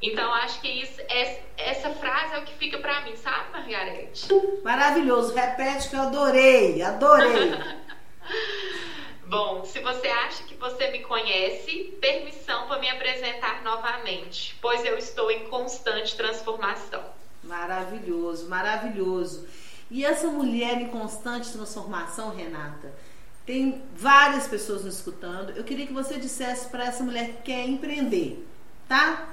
[0.00, 1.00] Então, acho que isso,
[1.56, 4.28] essa frase é o que fica para mim, sabe, Margarete?
[4.62, 5.34] Maravilhoso.
[5.34, 7.50] Repete que eu adorei, adorei.
[9.28, 14.96] Bom, se você acha que você me conhece, permissão para me apresentar novamente, pois eu
[14.96, 17.02] estou em constante transformação.
[17.42, 19.48] Maravilhoso, maravilhoso.
[19.90, 22.92] E essa mulher em constante transformação, Renata,
[23.44, 25.50] tem várias pessoas nos escutando.
[25.50, 28.46] Eu queria que você dissesse para essa mulher que quer empreender,
[28.88, 29.28] tá?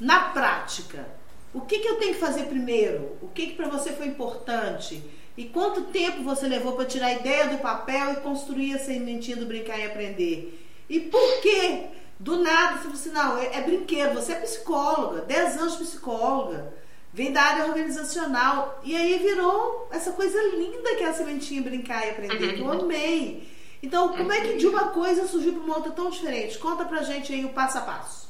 [0.00, 1.08] Na prática,
[1.54, 3.16] o que, que eu tenho que fazer primeiro?
[3.22, 5.02] O que, que para você foi importante?
[5.38, 9.36] E quanto tempo você levou para tirar a ideia do papel e construir a sementinha
[9.36, 10.66] do brincar e aprender?
[10.90, 11.84] E por que?
[12.18, 15.84] Do nada, você falou assim, não, é, é brinquedo, você é psicóloga, 10 anos de
[15.84, 16.74] psicóloga,
[17.12, 18.80] vem da área organizacional.
[18.82, 22.66] E aí virou essa coisa linda que é a sementinha brincar e aprender, que eu
[22.66, 22.80] uhum.
[22.80, 23.48] amei.
[23.80, 26.58] Então, como é que de uma coisa surgiu para uma outra tão diferente?
[26.58, 28.27] Conta pra gente aí o passo a passo.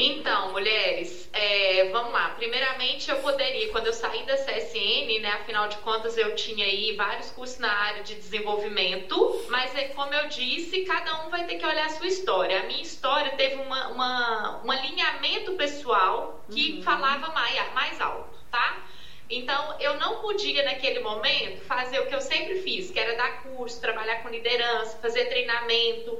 [0.00, 2.28] Então, mulheres, é, vamos lá.
[2.36, 6.94] Primeiramente, eu poderia, quando eu saí da CSN, né, afinal de contas, eu tinha aí
[6.94, 11.56] vários cursos na área de desenvolvimento, mas é como eu disse, cada um vai ter
[11.56, 12.60] que olhar a sua história.
[12.60, 16.82] A minha história teve uma, uma um alinhamento pessoal que uhum.
[16.84, 18.86] falava mais, mais alto, tá?
[19.28, 23.42] Então, eu não podia, naquele momento, fazer o que eu sempre fiz, que era dar
[23.42, 26.18] curso, trabalhar com liderança, fazer treinamento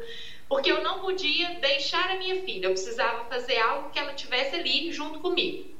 [0.49, 4.57] porque eu não podia deixar a minha filha, eu precisava fazer algo que ela tivesse
[4.57, 5.77] ali junto comigo.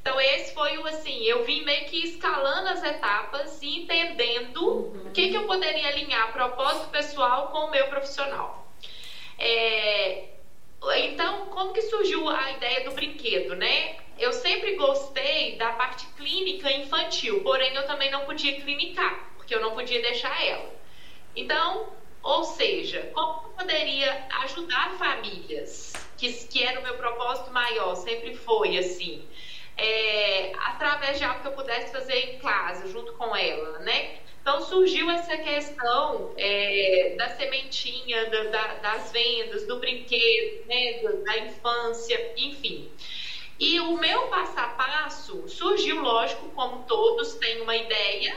[0.00, 5.06] Então esse foi o assim, eu vim meio que escalando as etapas e entendendo uhum.
[5.06, 8.66] o que, que eu poderia alinhar propósito pessoal com o meu profissional.
[9.38, 10.24] É,
[10.98, 13.96] então, como que surgiu a ideia do brinquedo, né?
[14.18, 19.60] Eu sempre gostei da parte clínica infantil, porém eu também não podia clinicar, porque eu
[19.60, 20.74] não podia deixar ela.
[21.36, 27.94] Então, ou seja, como eu poderia ajudar famílias, que, que era o meu propósito maior,
[27.94, 29.26] sempre foi assim,
[29.76, 34.18] é, através de algo que eu pudesse fazer em casa, junto com ela, né?
[34.40, 41.38] Então surgiu essa questão é, da sementinha, da, da, das vendas, do brinquedo, né, da
[41.38, 42.90] infância, enfim.
[43.58, 48.36] E o meu passo a passo surgiu, lógico, como todos têm uma ideia,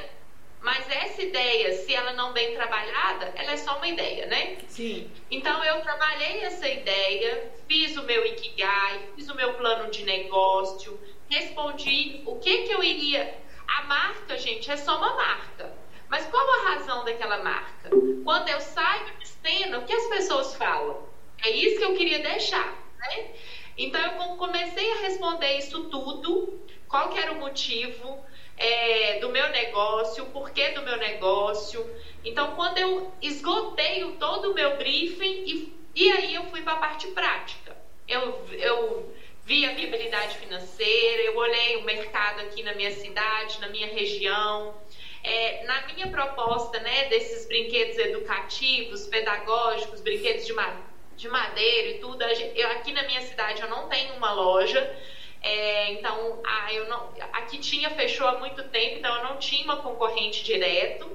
[0.61, 4.57] mas essa ideia, se ela não bem trabalhada, ela é só uma ideia, né?
[4.67, 5.09] Sim.
[5.29, 10.99] Então eu trabalhei essa ideia, fiz o meu ikigai, fiz o meu plano de negócio,
[11.27, 13.35] respondi o que que eu iria.
[13.67, 15.73] A marca, gente, é só uma marca.
[16.07, 17.89] Mas qual a razão daquela marca?
[18.23, 21.07] Quando eu saio de cena, o que as pessoas falam?
[21.43, 23.31] É isso que eu queria deixar, né?
[23.77, 28.23] Então eu comecei a responder isso tudo, qual que era o motivo,
[28.61, 31.83] é, do meu negócio, o porquê do meu negócio.
[32.23, 36.77] Então, quando eu esgotei todo o meu briefing, e, e aí eu fui para a
[36.77, 37.75] parte prática.
[38.07, 39.11] Eu, eu
[39.43, 44.75] vi a viabilidade financeira, eu olhei o mercado aqui na minha cidade, na minha região.
[45.23, 50.81] É, na minha proposta né, desses brinquedos educativos, pedagógicos, brinquedos de, ma
[51.15, 54.95] de madeira e tudo, eu, aqui na minha cidade eu não tenho uma loja.
[55.41, 59.63] É, então, ah, eu não, aqui tinha, fechou há muito tempo, então eu não tinha
[59.63, 61.09] uma concorrente direto.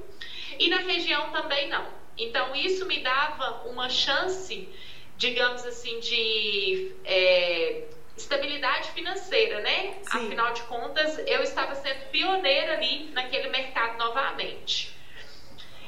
[0.58, 1.86] E na região também não.
[2.18, 4.68] Então, isso me dava uma chance,
[5.16, 7.82] digamos assim, de é,
[8.16, 9.98] estabilidade financeira, né?
[10.02, 10.26] Sim.
[10.26, 14.96] Afinal de contas, eu estava sendo pioneira ali naquele mercado novamente.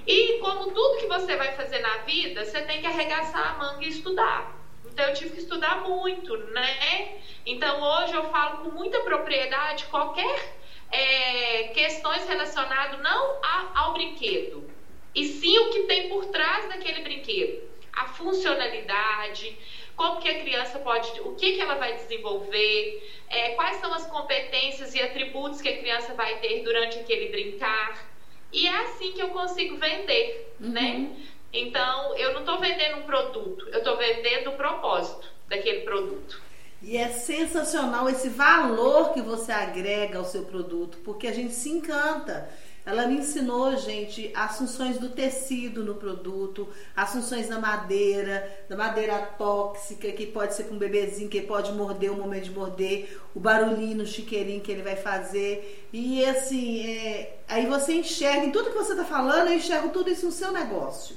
[0.07, 3.85] E como tudo que você vai fazer na vida, você tem que arregaçar a manga
[3.85, 4.58] e estudar.
[4.99, 7.21] Então eu tive que estudar muito, né?
[7.47, 10.57] Então hoje eu falo com muita propriedade qualquer
[10.91, 14.69] é, questões relacionadas não a, ao brinquedo,
[15.15, 19.57] e sim o que tem por trás daquele brinquedo, a funcionalidade,
[19.95, 24.05] como que a criança pode, o que, que ela vai desenvolver, é, quais são as
[24.05, 28.05] competências e atributos que a criança vai ter durante aquele brincar.
[28.53, 30.81] E é assim que eu consigo vender, né?
[30.81, 31.03] uhum.
[31.03, 31.17] né?
[31.53, 36.41] Então, eu não estou vendendo um produto, eu estou vendendo o propósito daquele produto.
[36.83, 41.71] E é sensacional esse valor que você agrega ao seu produto, porque a gente se
[41.71, 42.49] encanta.
[42.87, 48.77] Ela me ensinou, gente, as funções do tecido no produto, as funções da madeira, da
[48.77, 53.21] madeira tóxica, que pode ser com um bebezinho, que pode morder o momento de morder,
[53.35, 55.87] o barulhinho, o chiqueirinho que ele vai fazer.
[55.93, 60.11] E assim, é, aí você enxerga, em tudo que você está falando, eu enxergo tudo
[60.11, 61.17] isso no seu negócio.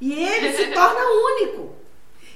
[0.00, 1.76] E ele se torna único.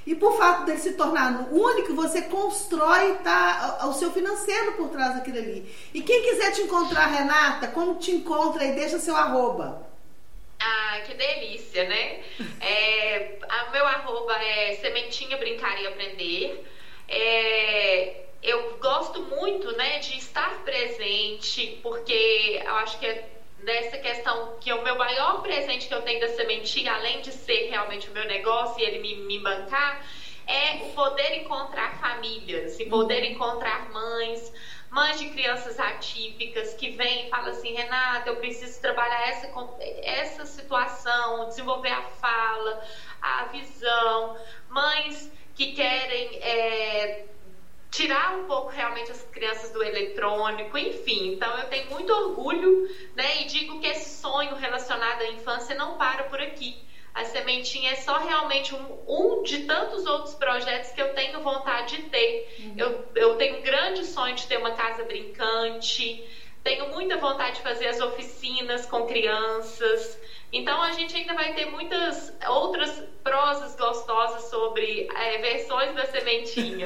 [0.05, 5.15] E por fato dele se tornar único, você constrói tá, o seu financeiro por trás
[5.15, 5.75] daquilo ali.
[5.93, 8.73] E quem quiser te encontrar, Renata, como te encontra aí?
[8.73, 9.87] Deixa seu arroba.
[10.59, 12.23] Ah, que delícia, né?
[12.61, 16.65] É, a, meu arroba é Sementinha Brincar e Aprender.
[17.07, 23.29] É, eu gosto muito né, de estar presente, porque eu acho que é
[23.63, 27.69] dessa questão que o meu maior presente que eu tenho da sementinha, além de ser
[27.69, 30.05] realmente o meu negócio e ele me, me bancar,
[30.47, 34.51] é o poder encontrar famílias e poder encontrar mães,
[34.89, 39.49] mães de crianças atípicas que vêm e falam assim, Renata, eu preciso trabalhar essa,
[40.01, 42.83] essa situação, desenvolver a fala,
[43.21, 44.37] a visão,
[44.67, 47.23] mães que querem é,
[47.91, 51.33] tirar um pouco realmente as crianças do eletrônico, enfim.
[51.33, 53.41] Então eu tenho muito orgulho, né?
[53.41, 56.81] E digo que esse sonho relacionado à infância não para por aqui.
[57.13, 61.97] A Sementinha é só realmente um, um, de tantos outros projetos que eu tenho vontade
[61.97, 62.55] de ter.
[62.59, 62.73] Uhum.
[62.77, 66.25] Eu, eu tenho um grande sonho de ter uma casa brincante,
[66.63, 70.17] tenho muita vontade de fazer as oficinas com crianças.
[70.53, 76.85] Então a gente ainda vai ter muitas outras prosas gostosas sobre é, versões da sementinha.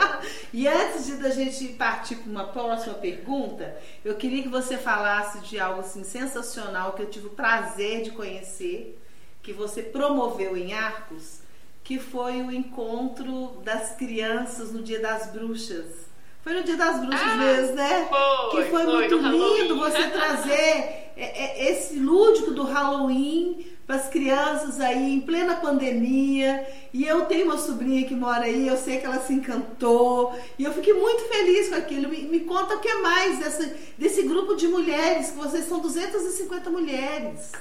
[0.52, 5.40] e antes de da gente partir para uma próxima pergunta, eu queria que você falasse
[5.40, 9.00] de algo assim sensacional que eu tive o prazer de conhecer,
[9.42, 11.40] que você promoveu em Arcos,
[11.82, 16.06] que foi o encontro das crianças no Dia das Bruxas.
[16.42, 18.08] Foi no Dia das Bruxas ah, mesmo, né?
[18.08, 23.96] Foi, que foi, foi muito lindo você trazer é, é, esse lúdico do Halloween para
[23.96, 26.66] as crianças aí em plena pandemia.
[26.92, 30.38] E eu tenho uma sobrinha que mora aí, eu sei que ela se encantou.
[30.58, 32.08] E eu fiquei muito feliz com aquilo.
[32.08, 36.68] Me, me conta o que mais dessa, desse grupo de mulheres, que vocês são 250
[36.68, 37.52] mulheres.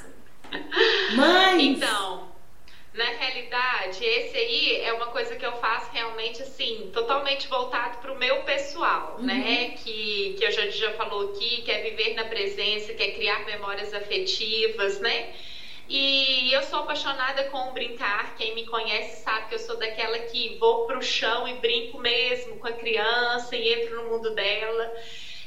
[1.15, 1.77] Mães!
[1.77, 2.34] Então,
[2.95, 8.11] na realidade, esse aí é uma coisa que eu faço realmente assim, totalmente voltado para
[8.11, 9.25] o meu pessoal, uhum.
[9.25, 9.75] né?
[9.83, 13.45] Que, que a gente já falou aqui, que é viver na presença, que é criar
[13.45, 15.33] memórias afetivas, né?
[15.89, 18.35] E eu sou apaixonada com brincar.
[18.37, 22.57] Quem me conhece sabe que eu sou daquela que vou pro chão e brinco mesmo
[22.57, 24.95] com a criança e entro no mundo dela.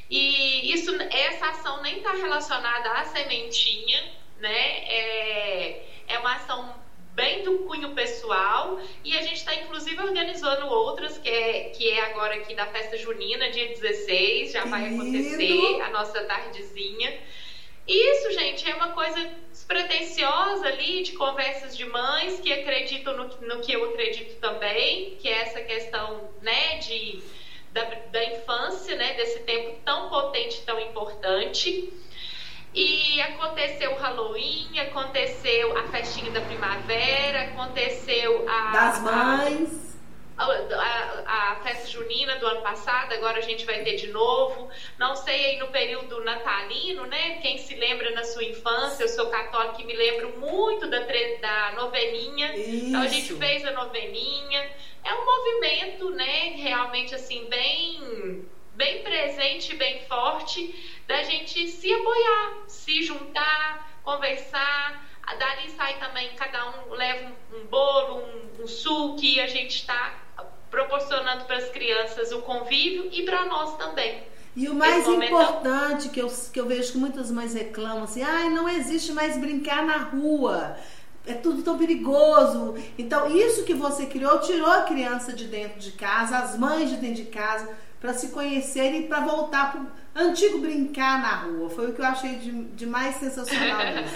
[0.07, 4.03] E isso, essa ação nem está relacionada à sementinha,
[4.37, 4.83] né?
[4.87, 6.88] É, é uma ação
[7.19, 11.99] bem do cunho pessoal e a gente está inclusive organizando outras que é, que é
[11.99, 17.13] agora aqui na festa junina, dia 16, já vai acontecer a nossa tardezinha.
[17.85, 19.19] Isso, gente, é uma coisa
[19.51, 25.27] despretensiosa ali de conversas de mães que acreditam no, no que eu acredito também, que
[25.27, 27.21] é essa questão, né, de
[27.73, 31.91] da, da infância, né, desse tempo tão potente, tão importante.
[32.79, 38.71] E aconteceu o Halloween, aconteceu a festinha da primavera, aconteceu a.
[38.71, 39.99] Das mães.
[40.37, 44.69] A, a, a, festa junina do ano passado, agora a gente vai ter de novo.
[44.97, 47.41] Não sei aí no período natalino, né?
[47.41, 51.73] Quem se lembra na sua infância, eu sou católica e me lembro muito da, da
[51.75, 52.55] noveninha.
[52.55, 52.85] Isso.
[52.85, 54.71] Então a gente fez a noveninha.
[55.03, 56.53] É um movimento, né?
[56.55, 58.47] Realmente assim, bem
[58.79, 60.73] bem presente, bem forte,
[61.05, 65.05] da gente se apoiar, se juntar, conversar.
[65.37, 69.75] Dali sai também, cada um leva um, um bolo, um, um suco, e a gente
[69.75, 70.17] está
[70.71, 74.23] proporcionando para as crianças o convívio e para nós também.
[74.55, 78.47] E o mais importante que eu, que eu vejo que muitas mães reclamam assim, ai,
[78.47, 80.77] ah, não existe mais brincar na rua.
[81.27, 82.75] É tudo tão perigoso.
[82.97, 86.95] Então, isso que você criou tirou a criança de dentro de casa, as mães de
[86.95, 87.69] dentro de casa
[87.99, 91.69] para se conhecerem e para voltar para o antigo brincar na rua.
[91.69, 94.15] Foi o que eu achei de, de mais sensacional nisso.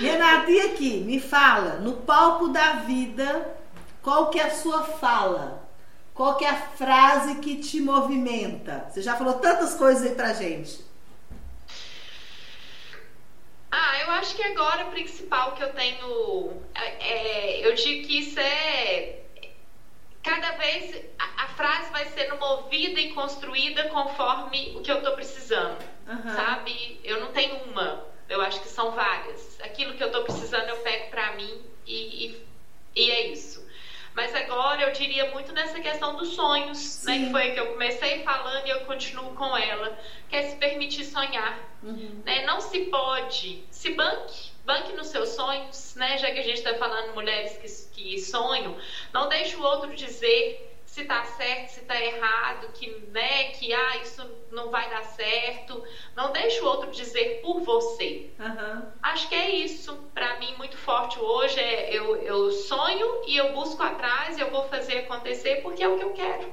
[0.00, 3.56] Renata, e aqui, me fala, no palco da vida,
[4.02, 5.64] qual que é a sua fala?
[6.12, 8.86] Qual que é a frase que te movimenta?
[8.90, 10.84] Você já falou tantas coisas aí pra gente.
[13.70, 16.62] Ah, eu acho que agora o principal que eu tenho.
[16.74, 19.25] É, é eu digo que isso é
[20.26, 25.14] cada vez a, a, frase vai sendo movida e construída conforme o que eu estou
[25.14, 26.34] precisando, uhum.
[26.34, 27.00] sabe?
[27.04, 29.58] Eu não tenho uma, eu acho que são várias.
[29.62, 32.46] Aquilo que eu estou precisando eu pego para mim e, e,
[32.96, 33.64] e, é isso.
[34.14, 37.18] Mas agora eu diria muito nessa questão dos sonhos, né?
[37.18, 39.96] Que foi que eu comecei falando e eu continuo com ela,
[40.28, 41.56] que é se permitir sonhar.
[41.84, 42.22] Uhum.
[42.24, 42.44] Né?
[42.44, 46.18] Não se pode, se banque banque nos seus sonhos, né?
[46.18, 48.76] Já que a gente está falando mulheres que, que sonham,
[49.12, 53.96] não deixe o outro dizer se está certo, se está errado, que, né, que ah,
[54.02, 55.82] isso não vai dar certo.
[56.16, 58.30] Não deixe o outro dizer por você.
[58.38, 58.82] Uhum.
[59.02, 59.94] Acho que é isso.
[60.14, 64.68] Para mim, muito forte hoje é eu, eu sonho e eu busco atrás, eu vou
[64.68, 66.50] fazer acontecer porque é o que eu quero.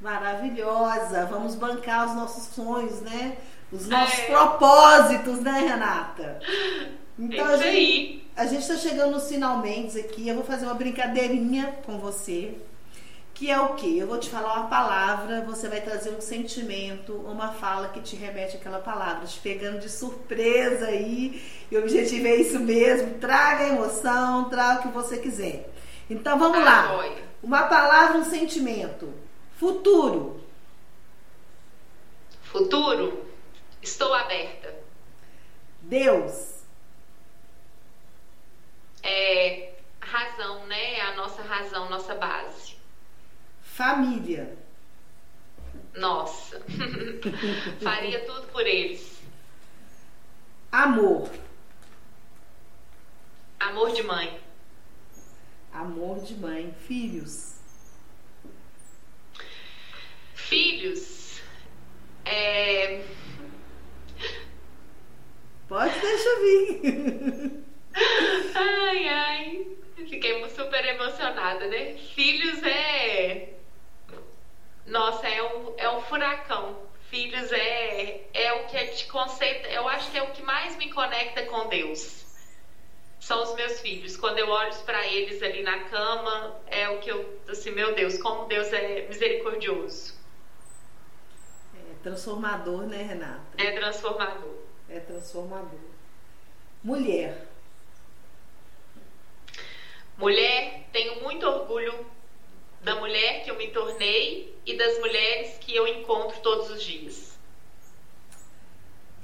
[0.00, 1.26] Maravilhosa.
[1.26, 3.36] Vamos bancar os nossos sonhos, né?
[3.70, 4.26] Os nossos é.
[4.26, 6.40] propósitos, né, Renata?
[7.18, 10.28] Então é a gente, a gente está chegando nos finalmente aqui.
[10.28, 12.54] Eu vou fazer uma brincadeirinha com você.
[13.34, 13.98] Que é o que?
[13.98, 18.14] Eu vou te falar uma palavra, você vai trazer um sentimento, uma fala que te
[18.14, 21.42] remete àquela palavra, te pegando de surpresa aí.
[21.70, 25.70] E o objetivo é isso mesmo: traga a emoção, traga o que você quiser.
[26.10, 27.04] Então vamos ah, lá.
[27.42, 29.12] Uma palavra, um sentimento.
[29.56, 30.40] Futuro.
[32.42, 33.24] Futuro.
[33.80, 34.74] Estou aberta.
[35.80, 36.51] Deus
[39.02, 41.00] é, razão, né?
[41.00, 42.76] A nossa razão, nossa base.
[43.62, 44.56] Família.
[45.94, 46.62] Nossa.
[47.82, 49.20] Faria tudo por eles.
[50.70, 51.30] Amor.
[53.60, 54.40] Amor de mãe.
[55.72, 56.74] Amor de mãe.
[56.86, 57.54] Filhos.
[60.34, 61.40] Filhos.
[62.24, 63.04] É...
[65.68, 67.62] Pode deixar vir.
[68.54, 69.66] Ai, ai.
[70.08, 71.94] Fiquei super emocionada, né?
[72.14, 73.54] Filhos é.
[74.86, 76.76] Nossa, é um, é um furacão.
[77.08, 79.68] Filhos é, é o que te conceita.
[79.68, 82.24] Eu acho que é o que mais me conecta com Deus.
[83.20, 84.16] São os meus filhos.
[84.16, 87.40] Quando eu olho para eles ali na cama, é o que eu.
[87.48, 90.14] Assim, meu Deus, como Deus é misericordioso.
[91.74, 93.42] É transformador, né, Renata?
[93.58, 94.56] É transformador.
[94.88, 95.80] É transformador.
[96.82, 97.51] Mulher.
[100.22, 102.06] Mulher, tenho muito orgulho
[102.80, 107.36] da mulher que eu me tornei e das mulheres que eu encontro todos os dias.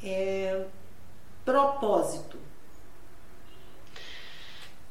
[0.03, 0.67] É,
[1.45, 2.37] propósito.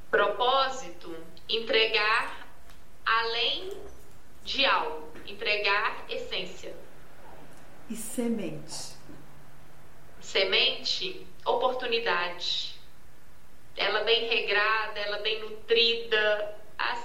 [0.10, 1.14] Propósito,
[1.49, 2.47] entregar
[3.05, 3.78] além
[4.45, 6.74] de algo, entregar essência.
[7.89, 8.95] E semente.
[10.22, 12.77] Semente, oportunidade.
[13.78, 16.58] Ela bem regrada, ela bem nutrida.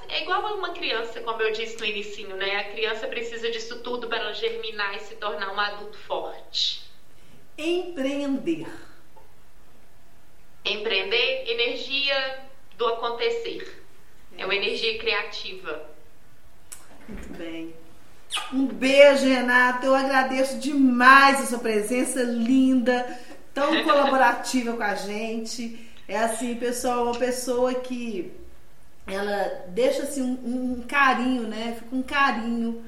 [0.09, 2.57] É igual a uma criança, como eu disse no início, né?
[2.57, 6.83] A criança precisa disso tudo para ela germinar e se tornar um adulto forte.
[7.57, 8.66] Empreender.
[10.64, 12.41] Empreender, energia
[12.77, 13.85] do acontecer.
[14.37, 15.89] É uma energia criativa.
[17.09, 17.75] Muito bem.
[18.53, 19.87] Um beijo, Renata.
[19.87, 23.18] Eu agradeço demais a sua presença linda,
[23.53, 25.82] tão colaborativa com a gente.
[26.09, 28.32] É assim, pessoal, uma pessoa que
[29.07, 31.76] ela deixa assim um, um carinho, né?
[31.78, 32.82] Fica um carinho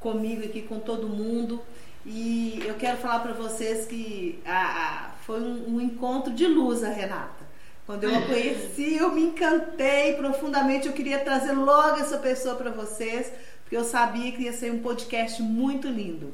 [0.00, 1.62] comigo aqui, com todo mundo.
[2.06, 6.84] E eu quero falar para vocês que a, a, foi um, um, encontro de luz
[6.84, 7.44] a Renata.
[7.86, 10.86] Quando eu a conheci, eu me encantei profundamente.
[10.86, 14.80] Eu queria trazer logo essa pessoa para vocês, porque eu sabia que ia ser um
[14.80, 16.32] podcast muito lindo.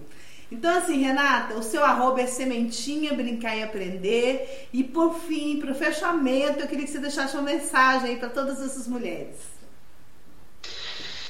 [0.51, 4.69] Então, assim, Renata, o seu arroba é sementinha, brincar e aprender.
[4.73, 8.31] E por fim, para o fechamento, eu queria que você deixasse uma mensagem aí para
[8.31, 9.37] todas essas mulheres.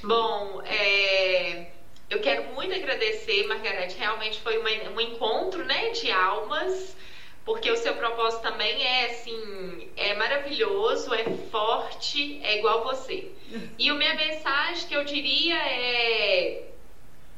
[0.02, 1.66] Bom, é,
[2.08, 3.98] eu quero muito agradecer, Margarete.
[3.98, 6.96] Realmente foi uma, um encontro né, de almas,
[7.44, 13.30] porque o seu propósito também é assim, é maravilhoso, é forte, é igual você.
[13.78, 16.70] E a minha mensagem que eu diria é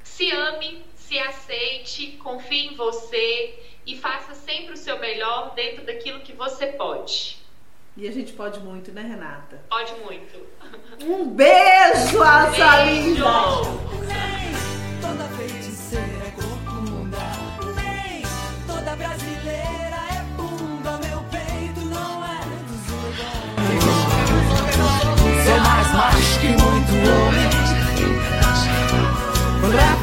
[0.05, 3.55] se ame, se aceite, confie em você
[3.87, 7.37] e faça sempre o seu melhor dentro daquilo que você pode.
[7.95, 9.61] E a gente pode muito, né, Renata?
[9.69, 10.41] Pode muito.
[11.03, 13.25] Um beijo, asa linda!
[15.03, 17.19] Toda feiticeira é corcunda,
[17.77, 18.23] nem
[18.67, 22.87] toda brasileira é bunda, meu peito não é dos.
[25.45, 27.53] Sou mais macho que muito homem.
[29.77, 30.03] Rá,